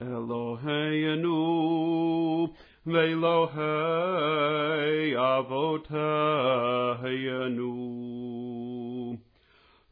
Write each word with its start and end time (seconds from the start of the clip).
Eloheinu 0.00 1.34
ואלוהי 2.86 3.56
אבותינו 5.16 6.04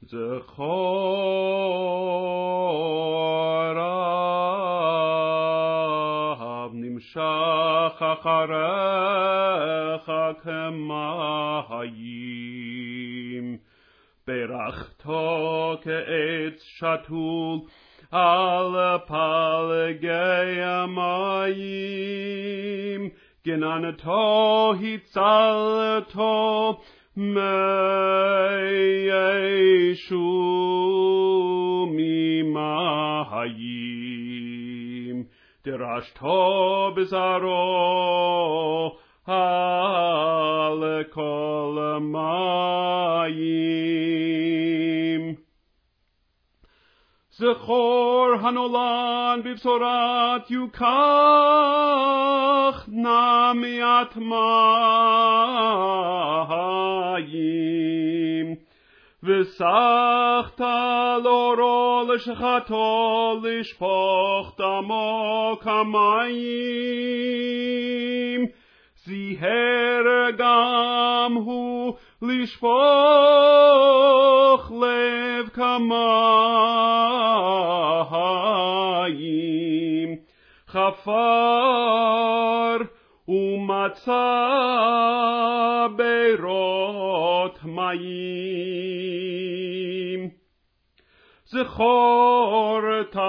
זכור 0.03 1.23
רב 6.41 6.71
נמשך 6.75 8.03
אחריך 8.03 10.13
כמים 10.43 11.83
ברכתו 14.27 15.77
כעץ 15.83 16.63
שתול 16.63 17.59
על 18.13 18.99
פלגי 19.07 20.63
המים, 20.63 21.61
גננתו 23.47 24.73
הצלתו 24.81 26.81
מי 27.17 27.41
ישו 29.91 30.27
ממים. 31.91 32.57
דרשתו 35.65 36.93
בזרעו 36.97 38.97
על 39.27 41.03
כל 41.11 41.79
המים. 41.97 42.33
זכור 47.38 48.28
הנולד 48.42 49.44
בבשורת 49.44 50.52
יוקח 50.52 50.88
נע 52.88 53.52
מעט 53.54 54.16
מים. 54.16 54.38
וסחת 59.24 60.62
לאורו 61.24 62.04
לשחתו 62.14 63.40
לשפוך 63.44 64.56
דמו 64.58 65.58
כמים. 65.62 67.08
זיהר 69.05 70.31
גם 70.39 71.35
הוא 71.35 71.97
לשפוך 72.23 72.73
לב 74.73 75.49
כמים. 75.49 76.03
חפר 80.69 81.13
ומצא 83.29 84.17
בירות 85.97 87.59
מים. 87.65 88.03
זכורתן 91.53 93.23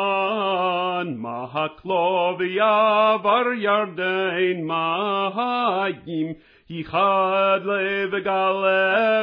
מהקלו 1.18 2.36
ויעבר 2.40 3.44
ירדן 3.58 4.62
מים, 4.64 6.34
ייחד 6.70 7.60
לב 7.66 8.10
וגל 8.14 8.66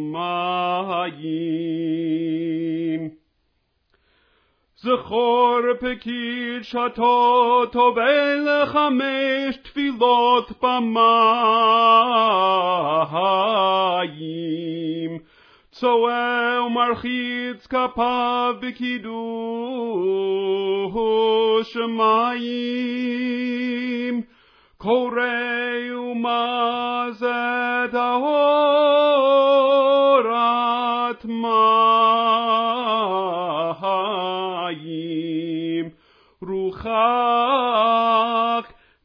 mahayim. 0.00 1.66
זכור 4.78 5.60
פקיד 5.80 6.62
שתו 6.62 7.62
טובל 7.72 8.64
חמש 8.66 9.56
תפילות 9.62 10.52
במים. 10.62 10.96
צועה 15.70 16.62
ומרחיץ 16.66 17.66
כפיו 17.66 18.54
בקידוש 18.60 18.96
מים. 21.76 23.16
קורא 24.78 25.22
ומזה 25.92 27.32
טהרת 27.92 29.16
מים. 31.24 31.75
רוחק 36.42 36.86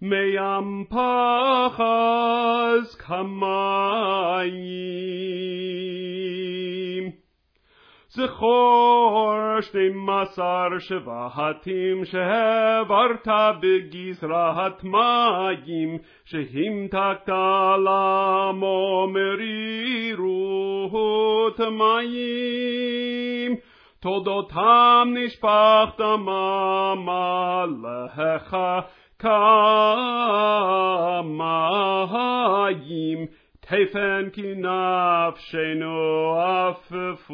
מים 0.02 0.86
פחז 0.90 2.96
כמים. 2.96 3.52
זכור 8.09 9.34
שנים 9.62 10.09
עשר 10.09 10.68
שבטים 10.80 12.06
שהעברת 12.06 13.28
בגזרת 13.62 14.84
מים, 14.84 15.97
שהמתקת 16.25 17.30
לעמו 17.84 19.08
מרירות 19.14 20.40
מים. 21.59 23.56
תולדותם 24.02 25.14
נשפך 25.14 25.90
דמם 25.98 27.10
עליך 27.10 28.58
כמים. 29.20 29.82
תפן 33.60 34.30
כי 34.34 34.54
נפשנו 34.56 35.96
עפפו 36.40 37.32